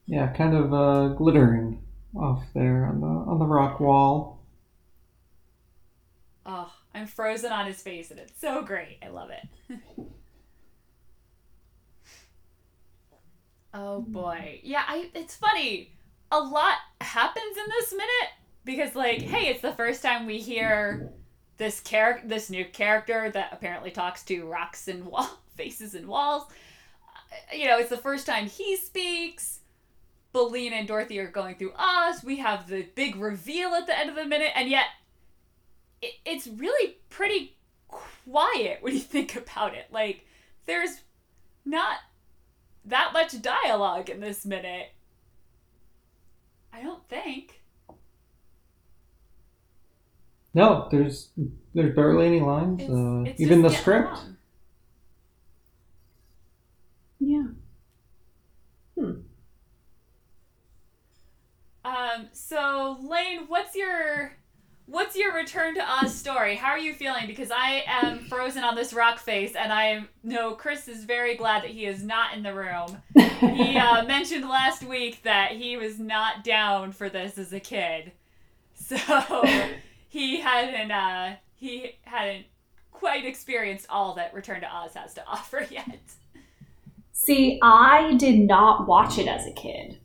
Yeah, 0.07 0.29
kind 0.33 0.55
of 0.55 0.73
uh, 0.75 1.09
glittering 1.15 1.83
off 2.17 2.45
there 2.55 2.87
on 2.87 3.01
the 3.01 3.07
on 3.07 3.39
the 3.39 3.47
rock 3.47 3.81
wall. 3.81 4.41
Oh, 6.45 6.73
I'm 6.95 7.07
frozen 7.07 7.51
on 7.53 7.67
his 7.67 7.83
face, 7.83 8.11
and 8.13 8.21
it's 8.21 8.41
so 8.41 8.63
great. 8.63 8.99
I 9.03 9.09
love 9.09 9.31
it. 9.31 9.79
oh 13.75 14.01
boy, 14.01 14.61
yeah. 14.63 14.85
I. 14.87 15.11
It's 15.15 15.35
funny. 15.35 15.93
A 16.33 16.39
lot 16.41 16.77
happens 17.01 17.57
in 17.57 17.65
this 17.69 17.93
minute 17.93 18.31
because, 18.67 18.95
like, 18.95 19.23
hey, 19.23 19.49
it's 19.49 19.63
the 19.63 19.73
first 19.73 20.03
time 20.03 20.27
we 20.27 20.39
hear 20.41 21.11
this 21.57 21.81
character, 21.81 22.29
this 22.29 22.51
new 22.51 22.67
character 22.67 23.31
that 23.31 23.51
apparently 23.53 23.91
talks 23.91 24.23
to 24.25 24.45
rocks 24.47 24.89
and 24.89 25.07
wall 25.07 25.41
faces 25.57 25.95
and 25.95 26.07
walls. 26.07 26.45
Uh, 27.33 27.57
You 27.57 27.67
know, 27.69 27.79
it's 27.79 27.91
the 27.91 27.97
first 27.97 28.27
time 28.27 28.47
he 28.47 28.77
speaks. 28.77 29.61
Billina 30.35 30.77
and 30.77 30.89
Dorothy 30.89 31.19
are 31.19 31.31
going 31.31 31.57
through 31.57 31.73
Oz. 31.79 32.23
We 32.23 32.37
have 32.39 32.69
the 32.69 32.83
big 32.95 33.17
reveal 33.17 33.71
at 33.71 33.87
the 33.87 33.99
end 33.99 34.11
of 34.11 34.17
the 34.17 34.27
minute, 34.27 34.53
and 34.55 34.69
yet 34.69 34.87
it, 36.03 36.15
it's 36.27 36.47
really 36.47 36.99
pretty 37.09 37.57
quiet 37.89 38.79
when 38.83 38.93
you 38.95 39.01
think 39.15 39.37
about 39.37 39.75
it. 39.75 39.87
Like, 39.91 40.27
there's 40.67 41.01
not 41.65 41.99
that 42.85 43.13
much 43.15 43.41
dialogue 43.41 44.11
in 44.11 44.21
this 44.21 44.45
minute. 44.45 44.91
I 46.73 46.83
don't 46.83 47.07
think. 47.09 47.63
No, 50.57 50.89
there's 50.91 51.29
there's 51.75 51.95
barely 51.95 52.27
any 52.29 52.41
lines. 52.41 52.81
It's, 52.81 52.91
uh, 52.91 53.31
it's 53.31 53.41
even 53.43 53.61
the 53.61 53.69
script. 53.69 54.09
along. 54.09 54.37
Yeah. 57.21 57.45
Um, 61.85 62.29
so 62.33 62.97
Lane, 63.03 63.41
what's 63.49 63.77
your 63.77 64.33
what's 64.87 65.15
your 65.15 65.35
return 65.35 65.75
to 65.75 65.83
Oz 65.83 66.15
story? 66.15 66.57
How 66.57 66.71
are 66.71 66.79
you 66.79 66.95
feeling? 66.95 67.27
Because 67.27 67.51
I 67.51 67.85
am 67.87 68.21
frozen 68.21 68.65
on 68.65 68.75
this 68.75 68.95
rock 68.95 69.19
face, 69.19 69.55
and 69.57 69.71
I 69.71 70.07
know 70.23 70.55
Chris 70.55 70.89
is 70.89 71.05
very 71.05 71.37
glad 71.37 71.65
that 71.65 71.71
he 71.71 71.85
is 71.85 72.03
not 72.03 72.35
in 72.35 72.43
the 72.43 72.55
room. 72.55 72.97
He 73.15 73.77
uh, 73.77 74.07
mentioned 74.07 74.49
last 74.49 74.85
week 74.85 75.23
that 75.25 75.53
he 75.53 75.77
was 75.77 75.99
not 75.99 76.45
down 76.45 76.93
for 76.93 77.11
this 77.11 77.37
as 77.37 77.53
a 77.53 77.61
kid, 77.61 78.13
so 78.75 79.45
he 80.17 80.41
hadn't 80.41 80.91
uh, 80.91 81.37
he 81.55 81.99
hadn't 82.03 82.47
quite 82.91 83.27
experienced 83.27 83.87
all 83.91 84.15
that 84.15 84.33
Return 84.33 84.63
to 84.63 84.67
Oz 84.67 84.95
has 84.95 85.13
to 85.15 85.25
offer 85.27 85.67
yet. 85.71 86.01
See, 87.13 87.59
I 87.63 88.15
did 88.15 88.39
not 88.41 88.87
watch 88.87 89.19
it 89.19 89.29
as 89.29 89.47
a 89.47 89.53
kid. 89.53 89.99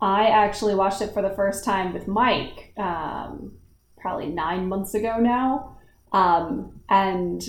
I 0.00 0.26
actually 0.28 0.74
watched 0.74 1.00
it 1.02 1.12
for 1.12 1.22
the 1.22 1.34
first 1.34 1.64
time 1.64 1.92
with 1.92 2.08
Mike, 2.08 2.72
um, 2.76 3.52
probably 3.98 4.26
nine 4.26 4.68
months 4.68 4.94
ago 4.94 5.18
now. 5.18 5.78
Um, 6.12 6.80
and 6.88 7.42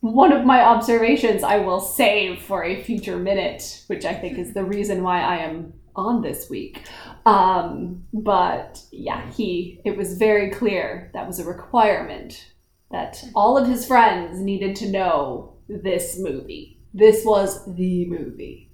one 0.00 0.32
of 0.32 0.44
my 0.44 0.62
observations 0.62 1.42
I 1.42 1.58
will 1.58 1.80
save 1.80 2.42
for 2.42 2.64
a 2.64 2.82
future 2.82 3.18
minute, 3.18 3.84
which 3.86 4.04
I 4.04 4.14
think 4.14 4.38
is 4.38 4.52
the 4.52 4.64
reason 4.64 5.02
why 5.02 5.20
I 5.20 5.36
am 5.38 5.72
on 5.96 6.22
this 6.22 6.48
week. 6.48 6.82
Um, 7.26 8.04
but 8.12 8.82
yeah, 8.90 9.30
he 9.32 9.80
it 9.84 9.96
was 9.96 10.18
very 10.18 10.50
clear 10.50 11.10
that 11.14 11.26
was 11.26 11.38
a 11.38 11.44
requirement 11.44 12.52
that 12.90 13.22
all 13.34 13.56
of 13.56 13.68
his 13.68 13.86
friends 13.86 14.38
needed 14.38 14.76
to 14.76 14.90
know 14.90 15.54
this 15.68 16.18
movie. 16.18 16.78
This 16.92 17.24
was 17.24 17.64
the 17.76 18.08
movie, 18.08 18.72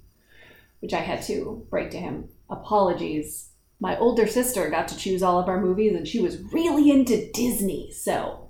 which 0.80 0.94
I 0.94 1.00
had 1.00 1.22
to 1.22 1.66
break 1.70 1.90
to 1.90 1.98
him. 1.98 2.28
Apologies. 2.48 3.50
My 3.78 3.98
older 3.98 4.26
sister 4.26 4.70
got 4.70 4.88
to 4.88 4.96
choose 4.96 5.22
all 5.22 5.38
of 5.38 5.48
our 5.48 5.60
movies, 5.60 5.94
and 5.94 6.08
she 6.08 6.20
was 6.20 6.40
really 6.50 6.90
into 6.90 7.30
Disney, 7.32 7.90
so 7.92 8.48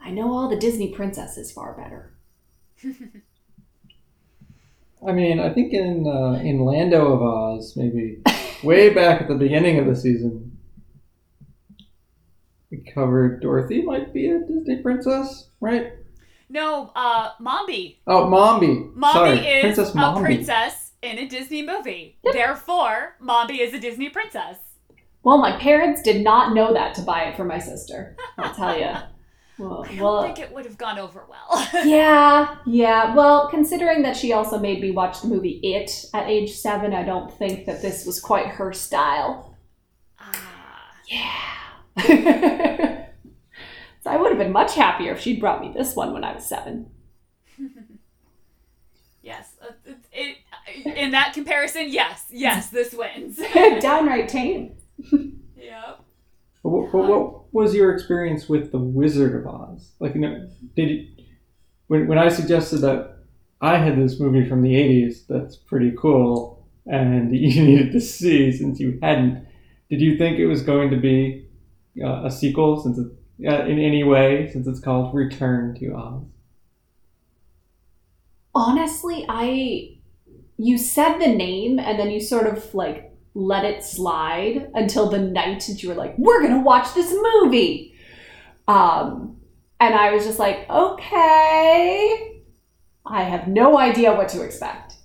I 0.00 0.12
know 0.12 0.32
all 0.32 0.48
the 0.48 0.56
Disney 0.56 0.92
princesses 0.92 1.50
far 1.50 1.74
better. 1.74 2.14
I 5.06 5.12
mean, 5.12 5.40
I 5.40 5.52
think 5.52 5.72
in 5.72 6.06
uh, 6.06 6.40
in 6.42 6.60
Lando 6.60 7.12
of 7.12 7.22
Oz, 7.22 7.76
maybe 7.76 8.22
way 8.62 8.90
back 8.90 9.22
at 9.22 9.28
the 9.28 9.34
beginning 9.34 9.78
of 9.78 9.86
the 9.86 9.96
season, 9.96 10.56
we 12.70 12.78
covered 12.94 13.40
Dorothy 13.42 13.82
might 13.82 14.12
be 14.12 14.28
a 14.28 14.40
Disney 14.40 14.76
princess, 14.82 15.48
right? 15.60 15.92
No, 16.48 16.92
uh, 16.94 17.30
Mombi. 17.40 17.96
Oh, 18.06 18.26
Mombi. 18.26 18.94
Mombi 18.94 19.12
Sorry, 19.12 19.38
is 19.38 19.62
Princess 19.62 19.94
a 19.94 19.98
Mombi. 19.98 20.22
princess 20.22 20.92
in 21.00 21.18
a 21.18 21.26
Disney 21.26 21.64
movie. 21.66 22.18
Therefore, 22.30 23.16
Mombi 23.22 23.58
is 23.58 23.72
a 23.74 23.80
Disney 23.80 24.10
princess. 24.10 24.58
Well, 25.24 25.38
my 25.38 25.58
parents 25.58 26.02
did 26.02 26.22
not 26.22 26.54
know 26.54 26.74
that 26.74 26.94
to 26.96 27.02
buy 27.02 27.24
it 27.24 27.36
for 27.36 27.44
my 27.44 27.58
sister. 27.58 28.16
I'll 28.38 28.54
tell 28.54 28.78
you. 28.78 28.92
Well, 29.58 29.84
I 29.84 29.94
don't 29.94 30.24
think 30.24 30.38
it 30.38 30.52
would 30.54 30.64
have 30.64 30.78
gone 30.78 30.98
over 30.98 31.24
well. 31.28 31.68
yeah, 31.86 32.56
yeah. 32.66 33.14
Well, 33.14 33.48
considering 33.48 34.02
that 34.02 34.16
she 34.16 34.32
also 34.32 34.58
made 34.58 34.80
me 34.80 34.90
watch 34.90 35.20
the 35.20 35.28
movie 35.28 35.60
It 35.62 36.06
at 36.14 36.28
age 36.28 36.52
seven, 36.54 36.92
I 36.94 37.02
don't 37.04 37.32
think 37.38 37.66
that 37.66 37.82
this 37.82 38.04
was 38.06 38.20
quite 38.20 38.46
her 38.46 38.72
style. 38.72 39.56
Ah. 40.18 40.90
Yeah. 41.08 42.98
So 44.04 44.10
I 44.10 44.16
would 44.16 44.30
have 44.30 44.38
been 44.38 44.50
much 44.50 44.74
happier 44.74 45.12
if 45.12 45.20
she'd 45.20 45.38
brought 45.38 45.60
me 45.60 45.72
this 45.72 45.94
one 45.94 46.12
when 46.12 46.24
I 46.24 46.34
was 46.34 46.44
seven. 46.44 46.90
Yes. 49.22 49.54
uh, 49.62 49.66
It, 50.12 50.38
it, 50.74 50.96
in 50.96 51.12
that 51.12 51.32
comparison, 51.32 51.86
yes. 51.88 52.24
Yes, 52.28 52.70
this 52.70 52.92
wins. 52.92 53.40
Downright 53.80 54.28
tame. 54.28 54.74
yep. 55.56 56.01
But 56.62 56.70
what, 56.70 56.92
but 56.92 57.08
what 57.08 57.52
was 57.52 57.74
your 57.74 57.92
experience 57.92 58.48
with 58.48 58.70
the 58.70 58.78
Wizard 58.78 59.34
of 59.34 59.46
Oz? 59.46 59.92
Like, 59.98 60.14
you 60.14 60.20
know, 60.20 60.48
did 60.76 60.90
you, 60.90 61.06
when 61.88 62.06
when 62.06 62.18
I 62.18 62.28
suggested 62.28 62.78
that 62.78 63.16
I 63.60 63.78
had 63.78 63.98
this 63.98 64.20
movie 64.20 64.48
from 64.48 64.62
the 64.62 64.74
'80s 64.74 65.26
that's 65.28 65.56
pretty 65.56 65.92
cool 65.98 66.66
and 66.86 67.34
you 67.36 67.62
needed 67.62 67.92
to 67.92 68.00
see 68.00 68.52
since 68.52 68.78
you 68.78 68.98
hadn't, 69.02 69.46
did 69.90 70.00
you 70.00 70.16
think 70.16 70.38
it 70.38 70.46
was 70.46 70.62
going 70.62 70.90
to 70.90 70.96
be 70.96 71.46
uh, 72.02 72.24
a 72.24 72.30
sequel 72.30 72.80
since 72.80 72.98
it, 72.98 73.06
uh, 73.46 73.64
in 73.66 73.78
any 73.78 74.04
way 74.04 74.48
since 74.52 74.66
it's 74.66 74.80
called 74.80 75.14
Return 75.14 75.74
to 75.80 75.94
Oz? 75.94 76.22
Honestly, 78.54 79.24
I. 79.28 79.98
You 80.58 80.78
said 80.78 81.18
the 81.18 81.26
name 81.26 81.80
and 81.80 81.98
then 81.98 82.10
you 82.10 82.20
sort 82.20 82.46
of 82.46 82.72
like 82.72 83.11
let 83.34 83.64
it 83.64 83.82
slide 83.82 84.70
until 84.74 85.08
the 85.08 85.18
night 85.18 85.64
that 85.68 85.82
you 85.82 85.88
were 85.88 85.94
like, 85.94 86.16
we're 86.18 86.46
to 86.48 86.60
watch 86.60 86.94
this 86.94 87.12
movie. 87.12 87.94
Um, 88.68 89.38
and 89.80 89.94
I 89.94 90.12
was 90.12 90.24
just 90.24 90.38
like, 90.38 90.68
okay. 90.68 92.42
I 93.04 93.24
have 93.24 93.48
no 93.48 93.78
idea 93.78 94.14
what 94.14 94.28
to 94.30 94.42
expect. 94.42 94.96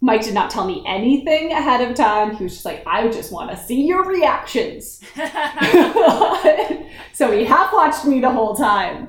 Mike 0.00 0.22
did 0.22 0.34
not 0.34 0.50
tell 0.50 0.66
me 0.66 0.84
anything 0.86 1.50
ahead 1.50 1.80
of 1.80 1.96
time. 1.96 2.36
He 2.36 2.44
was 2.44 2.52
just 2.52 2.64
like, 2.64 2.86
I 2.86 3.08
just 3.08 3.32
want 3.32 3.50
to 3.50 3.56
see 3.56 3.86
your 3.86 4.04
reactions. 4.04 5.02
so 7.12 7.30
he 7.30 7.44
half 7.44 7.72
watched 7.72 8.04
me 8.04 8.20
the 8.20 8.30
whole 8.30 8.54
time. 8.54 9.08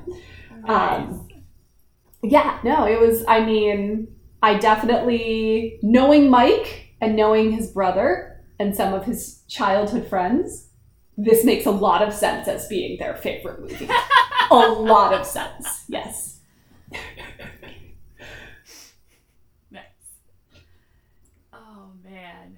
Um, 0.67 1.27
yeah, 2.24 2.60
no, 2.63 2.88
it 2.88 3.00
was, 3.00 3.24
I 3.27 3.45
mean, 3.45 4.07
I 4.41 4.57
definitely, 4.57 5.79
knowing 5.81 6.29
Mike 6.29 6.93
and 7.01 7.15
knowing 7.15 7.51
his 7.51 7.67
brother 7.67 8.35
and 8.59 8.75
some 8.75 8.93
of 8.93 9.05
his 9.05 9.41
childhood 9.47 10.07
friends, 10.07 10.69
this 11.17 11.43
makes 11.43 11.65
a 11.65 11.71
lot 11.71 12.01
of 12.01 12.13
sense 12.13 12.47
as 12.47 12.67
being 12.67 12.97
their 12.97 13.15
favorite 13.15 13.59
movie. 13.62 13.88
a 14.51 14.55
lot 14.55 15.13
of 15.13 15.25
sense, 15.25 15.83
yes. 15.88 16.39
nice. 19.71 19.83
Oh 21.53 21.91
man. 22.03 22.57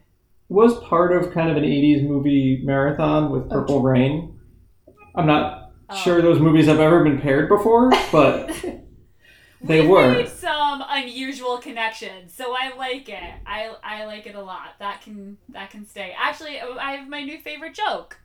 Was 0.50 0.77
part 0.80 1.12
of 1.16 1.34
kind 1.34 1.50
of 1.50 1.58
an 1.58 1.63
'80s 1.63 2.08
movie 2.08 2.62
marathon 2.63 3.32
with 3.32 3.44
oh, 3.46 3.50
Purple 3.50 3.75
Okay. 3.77 3.86
Rain. 3.86 4.39
I'm 5.16 5.27
not 5.27 5.63
Oh. 5.89 5.96
sure 5.96 6.22
those 6.22 6.39
movies 6.42 6.66
have 6.66 6.82
ever 6.82 7.01
been 7.01 7.18
paired 7.22 7.48
before, 7.48 7.89
but 8.12 8.51
They 9.62 9.82
We've 9.82 9.90
were. 9.90 10.12
made 10.14 10.30
some 10.30 10.84
unusual 10.88 11.58
connections, 11.58 12.34
so 12.34 12.56
I 12.56 12.76
like 12.76 13.10
it. 13.10 13.34
I 13.46 13.74
I 13.84 14.06
like 14.06 14.28
it 14.28 14.36
a 14.36 14.42
lot. 14.42 14.76
That 14.80 15.02
can 15.02 15.38
that 15.50 15.72
can 15.72 15.86
stay. 15.88 16.14
Actually, 16.18 16.60
I 16.60 16.94
have 16.98 17.10
my 17.10 17.24
new 17.24 17.40
favorite 17.40 17.74
joke, 17.74 18.20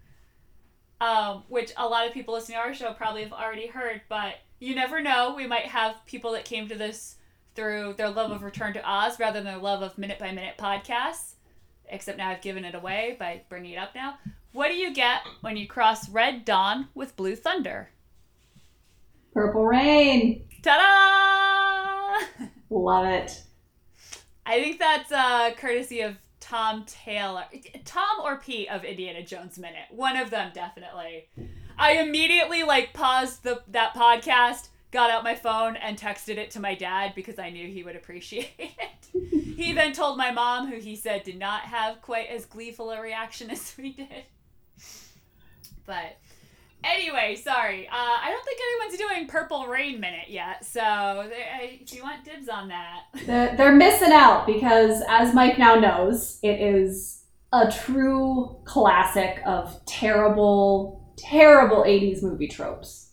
um, 1.01 1.45
which 1.49 1.73
a 1.77 1.87
lot 1.87 2.07
of 2.07 2.13
people 2.13 2.35
listening 2.35 2.59
to 2.59 2.63
our 2.63 2.75
show 2.75 2.93
probably 2.93 3.23
have 3.23 3.33
already 3.33 3.67
heard. 3.67 4.03
But 4.11 4.35
you 4.59 4.75
never 4.75 5.01
know. 5.01 5.35
We 5.35 5.47
might 5.47 5.67
have 5.67 5.97
people 6.07 6.33
that 6.33 6.45
came 6.45 6.69
to 6.69 6.77
this 6.77 7.17
through 7.55 7.95
their 7.97 8.11
love 8.11 8.31
of 8.31 8.43
Return 8.43 8.75
to 8.75 8.83
Oz 8.89 9.19
rather 9.19 9.41
than 9.43 9.45
their 9.53 9.63
love 9.63 9.83
of 9.83 9.97
minute 9.97 10.19
by 10.19 10.33
minute 10.33 10.57
podcasts. 10.59 11.35
Except 11.89 12.19
now 12.19 12.29
I've 12.31 12.43
given 12.43 12.65
it 12.65 12.75
away 12.75 13.17
by 13.19 13.43
bringing 13.49 13.73
it 13.73 13.77
up 13.79 13.95
now. 13.95 14.19
What 14.53 14.69
do 14.69 14.75
you 14.75 14.93
get 14.95 15.23
when 15.41 15.57
you 15.57 15.67
cross 15.67 16.09
Red 16.11 16.45
Dawn 16.45 16.89
with 16.95 17.17
Blue 17.17 17.37
Thunder? 17.37 17.89
Purple 19.35 19.65
Rain. 19.65 20.45
Ta-da! 20.63 22.47
Love 22.71 23.07
it. 23.07 23.43
I 24.47 24.61
think 24.63 24.79
that's 24.79 25.11
uh, 25.11 25.51
courtesy 25.57 26.01
of 26.01 26.17
Tom 26.41 26.85
Taylor. 26.87 27.45
Tom 27.85 28.21
or 28.23 28.39
Pete 28.39 28.69
of 28.69 28.85
Indiana 28.85 29.23
Jones 29.25 29.59
Minute. 29.59 29.87
One 29.91 30.17
of 30.17 30.31
them, 30.31 30.51
definitely. 30.55 31.29
I 31.79 31.95
immediately, 31.99 32.63
like, 32.63 32.93
paused 32.93 33.43
the 33.43 33.63
that 33.69 33.95
podcast, 33.95 34.69
got 34.91 35.11
out 35.11 35.25
my 35.25 35.35
phone, 35.35 35.77
and 35.77 35.99
texted 35.99 36.37
it 36.37 36.51
to 36.53 36.61
my 36.61 36.75
dad 36.75 37.13
because 37.15 37.39
I 37.39 37.51
knew 37.51 37.67
he 37.67 37.83
would 37.83 37.97
appreciate 37.97 38.51
it. 38.59 39.57
he 39.57 39.73
then 39.73 39.93
told 39.93 40.17
my 40.17 40.31
mom, 40.31 40.69
who 40.69 40.79
he 40.79 40.97
said 40.97 41.25
did 41.25 41.39
not 41.39 41.63
have 41.63 42.03
quite 42.03 42.29
as 42.29 42.45
gleeful 42.45 42.91
a 42.91 43.01
reaction 43.01 43.51
as 43.53 43.75
we 43.79 43.93
did. 43.93 44.25
But 45.87 46.19
anyway, 46.85 47.37
sorry. 47.37 47.89
Uh, 47.89 47.93
I 47.93 48.31
don't 48.31 48.45
think 48.45 48.61
anyone's 48.83 48.99
doing 48.99 49.27
Purple 49.27 49.67
Rain 49.67 50.01
Minute 50.01 50.29
yet, 50.29 50.65
so 50.65 51.27
they, 51.29 51.43
uh, 51.43 51.79
if 51.81 51.95
you 51.95 52.03
want 52.03 52.25
dibs 52.25 52.49
on 52.49 52.69
that. 52.69 53.05
They're, 53.27 53.57
they're 53.57 53.75
missing 53.75 54.13
out 54.13 54.47
because, 54.47 55.03
as 55.09 55.35
Mike 55.35 55.59
now 55.59 55.75
knows, 55.77 56.39
it 56.43 56.61
is 56.61 57.23
a 57.53 57.71
true 57.71 58.57
classic 58.65 59.41
of 59.45 59.85
terrible, 59.87 61.13
terrible 61.17 61.85
80s 61.85 62.23
movie 62.23 62.49
tropes. 62.49 63.11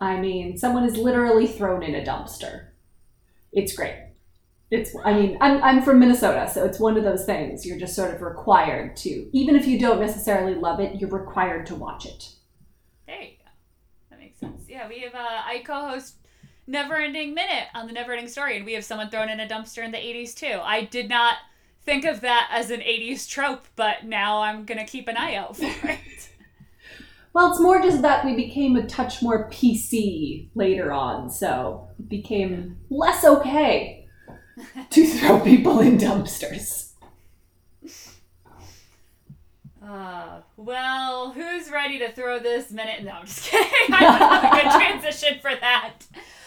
I 0.00 0.18
mean, 0.18 0.58
someone 0.58 0.84
is 0.84 0.96
literally 0.96 1.46
thrown 1.46 1.82
in 1.82 1.94
a 1.94 2.04
dumpster. 2.04 2.68
It's 3.52 3.74
great. 3.74 4.02
It's, 4.70 4.94
I 5.04 5.12
mean, 5.14 5.38
I'm, 5.40 5.62
I'm 5.62 5.82
from 5.82 6.00
Minnesota, 6.00 6.50
so 6.52 6.64
it's 6.64 6.80
one 6.80 6.96
of 6.96 7.04
those 7.04 7.24
things 7.24 7.64
you're 7.64 7.78
just 7.78 7.94
sort 7.94 8.12
of 8.12 8.20
required 8.20 8.96
to, 8.96 9.30
even 9.32 9.54
if 9.54 9.66
you 9.66 9.78
don't 9.78 10.00
necessarily 10.00 10.54
love 10.54 10.80
it, 10.80 11.00
you're 11.00 11.08
required 11.08 11.66
to 11.66 11.76
watch 11.76 12.04
it. 12.04 12.30
There 13.06 13.22
you 13.22 13.28
go. 13.28 13.35
That 13.35 13.35
makes 14.42 14.56
sense. 14.56 14.68
Yeah, 14.68 14.88
we 14.88 15.00
have 15.00 15.14
uh, 15.14 15.42
I 15.44 15.62
co-host 15.64 16.16
Never 16.66 16.96
Ending 16.96 17.34
Minute 17.34 17.68
on 17.74 17.86
the 17.86 17.92
Never 17.92 18.12
Ending 18.12 18.28
Story, 18.28 18.56
and 18.56 18.64
we 18.64 18.74
have 18.74 18.84
someone 18.84 19.10
thrown 19.10 19.28
in 19.28 19.40
a 19.40 19.46
dumpster 19.46 19.84
in 19.84 19.92
the 19.92 19.98
'80s 19.98 20.34
too. 20.34 20.60
I 20.62 20.84
did 20.84 21.08
not 21.08 21.36
think 21.84 22.04
of 22.04 22.20
that 22.22 22.48
as 22.52 22.70
an 22.70 22.80
'80s 22.80 23.28
trope, 23.28 23.66
but 23.76 24.04
now 24.04 24.42
I'm 24.42 24.64
gonna 24.64 24.86
keep 24.86 25.08
an 25.08 25.16
eye 25.16 25.34
out 25.34 25.56
for 25.56 25.88
it. 25.88 26.00
Well, 27.32 27.50
it's 27.50 27.60
more 27.60 27.82
just 27.82 28.00
that 28.00 28.24
we 28.24 28.34
became 28.34 28.76
a 28.76 28.86
touch 28.86 29.20
more 29.20 29.50
PC 29.50 30.48
later 30.54 30.90
on, 30.90 31.28
so 31.28 31.86
it 31.98 32.08
became 32.08 32.78
less 32.88 33.26
okay 33.26 34.08
to 34.88 35.06
throw 35.06 35.40
people 35.40 35.80
in 35.80 35.98
dumpsters. 35.98 36.85
Uh, 39.86 40.40
well, 40.56 41.30
who's 41.30 41.70
ready 41.70 41.98
to 42.00 42.10
throw 42.10 42.40
this 42.40 42.72
minute? 42.72 43.04
No, 43.04 43.12
I'm 43.12 43.26
just 43.26 43.44
kidding. 43.50 43.94
I 43.94 44.00
don't 44.00 44.18
have 44.18 44.44
a 44.44 44.62
good 44.62 44.70
transition 44.80 45.38
for 45.40 45.54
that. 45.54 45.98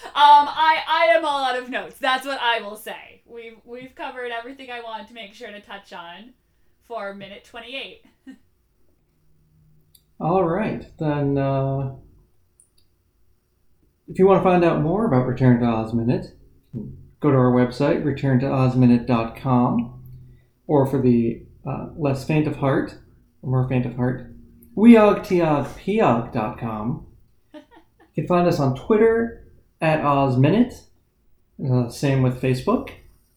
Um, 0.05 0.11
I 0.13 0.79
I 0.87 1.05
am 1.15 1.23
all 1.23 1.45
out 1.45 1.57
of 1.57 1.69
notes. 1.69 1.97
That's 1.99 2.25
what 2.25 2.39
I 2.41 2.59
will 2.61 2.75
say. 2.75 3.21
We've 3.25 3.57
we've 3.63 3.95
covered 3.95 4.31
everything 4.31 4.69
I 4.71 4.81
wanted 4.81 5.07
to 5.07 5.13
make 5.13 5.33
sure 5.33 5.51
to 5.51 5.61
touch 5.61 5.93
on 5.93 6.33
for 6.83 7.13
minute 7.13 7.45
28. 7.45 8.03
All 10.19 10.43
right, 10.43 10.85
then. 10.97 11.37
Uh, 11.37 11.95
if 14.09 14.17
you 14.17 14.25
want 14.25 14.39
to 14.39 14.43
find 14.43 14.65
out 14.65 14.81
more 14.81 15.05
about 15.05 15.27
Return 15.27 15.59
to 15.59 15.65
Oz 15.67 15.93
Minute, 15.93 16.33
go 17.19 17.29
to 17.29 17.37
our 17.37 17.51
website, 17.51 18.03
returntoozminute.com, 18.03 20.03
or 20.65 20.87
for 20.87 20.99
the 20.99 21.43
uh, 21.65 21.89
less 21.95 22.25
faint 22.25 22.47
of 22.47 22.55
heart, 22.55 22.97
or 23.41 23.49
more 23.49 23.67
faint 23.67 23.85
of 23.85 23.95
heart, 23.95 24.33
weogtiogpiog.com. 24.75 27.05
You 27.53 27.61
can 28.15 28.27
find 28.27 28.47
us 28.47 28.59
on 28.59 28.75
Twitter 28.75 29.47
at 29.81 30.01
OzMinute, 30.01 30.81
uh, 31.69 31.89
same 31.89 32.21
with 32.21 32.41
Facebook, 32.41 32.91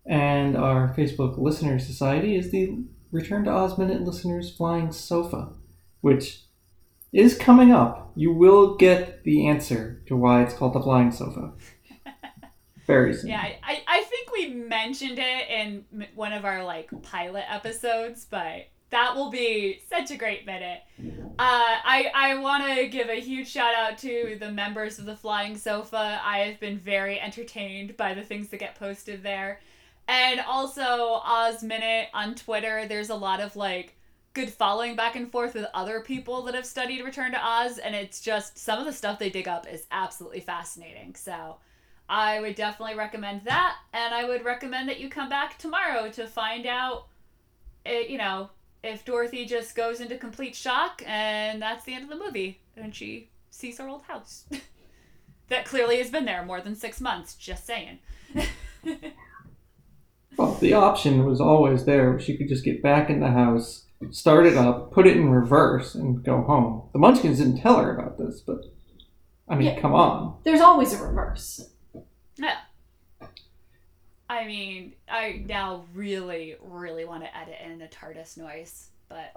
and 0.04 0.56
our 0.56 0.92
Facebook 0.96 1.38
Listener 1.38 1.78
Society 1.78 2.34
is 2.36 2.50
the 2.50 2.82
Return 3.12 3.44
to 3.44 3.50
Oz 3.50 3.76
Minute 3.76 4.02
Listeners 4.02 4.50
Flying 4.50 4.90
Sofa, 4.90 5.50
which 6.00 6.44
is 7.12 7.36
coming 7.36 7.70
up. 7.70 8.10
You 8.16 8.32
will 8.32 8.74
get 8.76 9.22
the 9.24 9.46
answer 9.46 10.02
to 10.06 10.16
why 10.16 10.42
it's 10.42 10.54
called 10.54 10.72
the 10.72 10.80
flying 10.80 11.12
sofa. 11.12 11.52
Very 12.86 13.12
soon. 13.12 13.28
Yeah, 13.28 13.42
I, 13.42 13.58
I, 13.62 13.82
I 13.86 14.02
think 14.04 14.32
we 14.32 14.54
mentioned 14.54 15.18
it 15.18 15.48
in 15.50 15.84
one 16.14 16.32
of 16.32 16.46
our 16.46 16.64
like 16.64 16.90
pilot 17.02 17.44
episodes, 17.48 18.26
but 18.28 18.68
that 18.92 19.16
will 19.16 19.30
be 19.30 19.80
such 19.88 20.10
a 20.10 20.16
great 20.16 20.46
minute. 20.46 20.82
Uh, 21.38 21.38
I 21.38 22.10
I 22.14 22.38
want 22.38 22.64
to 22.66 22.88
give 22.88 23.08
a 23.08 23.20
huge 23.20 23.48
shout 23.48 23.74
out 23.74 23.98
to 23.98 24.36
the 24.38 24.52
members 24.52 24.98
of 24.98 25.06
the 25.06 25.16
Flying 25.16 25.56
Sofa. 25.56 26.20
I 26.22 26.40
have 26.40 26.60
been 26.60 26.78
very 26.78 27.18
entertained 27.18 27.96
by 27.96 28.14
the 28.14 28.22
things 28.22 28.48
that 28.48 28.58
get 28.58 28.78
posted 28.78 29.22
there, 29.22 29.60
and 30.06 30.40
also 30.40 31.20
Oz 31.24 31.62
Minute 31.62 32.08
on 32.12 32.34
Twitter. 32.34 32.86
There's 32.86 33.08
a 33.08 33.14
lot 33.14 33.40
of 33.40 33.56
like 33.56 33.96
good 34.34 34.50
following 34.50 34.94
back 34.94 35.16
and 35.16 35.32
forth 35.32 35.54
with 35.54 35.66
other 35.74 36.00
people 36.00 36.42
that 36.42 36.54
have 36.54 36.66
studied 36.66 37.02
Return 37.02 37.32
to 37.32 37.44
Oz, 37.44 37.78
and 37.78 37.94
it's 37.94 38.20
just 38.20 38.58
some 38.58 38.78
of 38.78 38.84
the 38.84 38.92
stuff 38.92 39.18
they 39.18 39.30
dig 39.30 39.48
up 39.48 39.66
is 39.66 39.86
absolutely 39.90 40.40
fascinating. 40.40 41.16
So. 41.16 41.56
I 42.08 42.40
would 42.40 42.56
definitely 42.56 42.96
recommend 42.96 43.42
that, 43.44 43.76
and 43.94 44.12
I 44.12 44.24
would 44.24 44.44
recommend 44.44 44.86
that 44.90 45.00
you 45.00 45.08
come 45.08 45.30
back 45.30 45.56
tomorrow 45.56 46.10
to 46.10 46.26
find 46.26 46.66
out, 46.66 47.06
eh, 47.86 48.00
you 48.06 48.18
know, 48.18 48.50
if 48.82 49.04
Dorothy 49.04 49.44
just 49.46 49.74
goes 49.76 50.00
into 50.00 50.16
complete 50.16 50.54
shock 50.56 51.02
and 51.06 51.60
that's 51.62 51.84
the 51.84 51.94
end 51.94 52.04
of 52.04 52.10
the 52.10 52.24
movie, 52.24 52.60
and 52.76 52.94
she 52.94 53.30
sees 53.50 53.78
her 53.78 53.88
old 53.88 54.02
house. 54.04 54.44
that 55.48 55.64
clearly 55.64 55.98
has 55.98 56.10
been 56.10 56.24
there 56.24 56.44
more 56.44 56.60
than 56.60 56.74
six 56.74 57.00
months, 57.00 57.34
just 57.34 57.66
saying. 57.66 57.98
Well, 60.36 60.54
the 60.54 60.72
option 60.72 61.26
was 61.26 61.40
always 61.40 61.84
there. 61.84 62.18
She 62.18 62.36
could 62.36 62.48
just 62.48 62.64
get 62.64 62.82
back 62.82 63.10
in 63.10 63.20
the 63.20 63.30
house, 63.30 63.84
start 64.10 64.46
it 64.46 64.56
up, 64.56 64.90
put 64.90 65.06
it 65.06 65.16
in 65.16 65.30
reverse, 65.30 65.94
and 65.94 66.24
go 66.24 66.40
home. 66.42 66.88
The 66.92 66.98
Munchkins 66.98 67.38
didn't 67.38 67.60
tell 67.60 67.76
her 67.78 67.94
about 67.94 68.16
this, 68.18 68.40
but 68.40 68.64
I 69.46 69.56
mean, 69.56 69.74
Yeah. 69.74 69.80
come 69.80 69.92
on. 69.94 70.38
There's 70.44 70.60
always 70.62 70.94
a 70.98 71.04
reverse. 71.04 71.68
Yeah. 72.36 72.56
I 74.32 74.46
mean, 74.46 74.94
I 75.10 75.44
now 75.46 75.84
really, 75.92 76.56
really 76.62 77.04
want 77.04 77.22
to 77.22 77.36
edit 77.36 77.56
in 77.62 77.82
a 77.82 77.86
TARDIS 77.86 78.38
noise, 78.38 78.88
but 79.10 79.30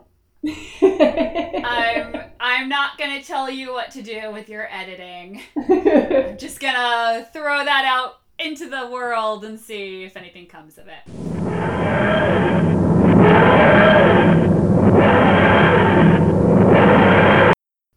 I'm 0.48 2.16
I'm 2.40 2.70
not 2.70 2.98
gonna 2.98 3.22
tell 3.22 3.50
you 3.50 3.74
what 3.74 3.92
to 3.92 4.02
do 4.02 4.32
with 4.32 4.48
your 4.48 4.72
editing. 4.72 5.42
I'm 5.58 6.38
just 6.38 6.62
gonna 6.62 7.28
throw 7.34 7.66
that 7.66 7.84
out 7.84 8.22
into 8.40 8.70
the 8.70 8.88
world 8.88 9.44
and 9.44 9.60
see 9.60 10.06
if 10.06 10.16
anything 10.16 10.46
comes 10.46 10.78
of 10.78 10.88
it. 10.88 11.02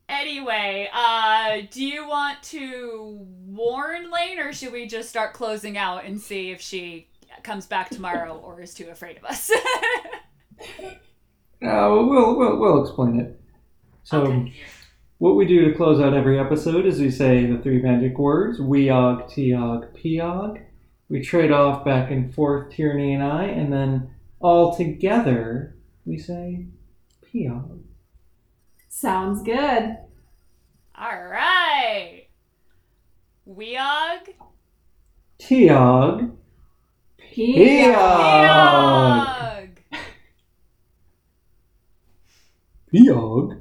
Anyway, 0.08 0.90
uh, 0.92 1.58
do 1.70 1.84
you 1.84 2.08
want 2.08 2.42
to 2.42 3.24
warn 3.58 4.10
Lane, 4.10 4.38
or 4.38 4.52
should 4.52 4.72
we 4.72 4.86
just 4.86 5.10
start 5.10 5.34
closing 5.34 5.76
out 5.76 6.04
and 6.04 6.18
see 6.20 6.50
if 6.52 6.60
she 6.60 7.08
comes 7.42 7.66
back 7.66 7.90
tomorrow 7.90 8.36
or 8.38 8.60
is 8.62 8.72
too 8.72 8.88
afraid 8.88 9.16
of 9.18 9.24
us? 9.24 9.50
Uh, 11.60 11.90
we'll, 11.90 12.36
we'll, 12.38 12.56
we'll 12.60 12.82
explain 12.82 13.18
it. 13.18 13.40
So, 14.04 14.22
Okay. 14.22 14.52
what 15.18 15.34
we 15.34 15.44
do 15.44 15.64
to 15.64 15.76
close 15.76 16.00
out 16.00 16.14
every 16.14 16.38
episode 16.38 16.86
is 16.86 17.00
we 17.00 17.10
say 17.10 17.46
the 17.46 17.58
three 17.58 17.82
magic 17.82 18.16
words 18.16 18.60
Weog, 18.60 19.28
Tiog, 19.28 19.88
Piog. 20.00 20.62
We 21.08 21.20
trade 21.20 21.50
off 21.50 21.84
back 21.84 22.12
and 22.12 22.32
forth, 22.32 22.70
Tierney 22.72 23.12
and 23.14 23.24
I, 23.24 23.46
and 23.46 23.72
then 23.72 24.10
all 24.38 24.76
together 24.76 25.76
we 26.04 26.16
say 26.16 26.66
Piog. 27.26 27.80
Sounds 28.88 29.42
good. 29.42 29.96
All 30.96 31.22
right. 31.28 32.27
Weog. 33.48 34.34
Tiog, 35.38 36.36
Piog, 37.16 37.78
Piog, 38.44 39.78
Piog. 42.92 43.57